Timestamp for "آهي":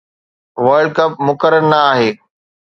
1.91-2.11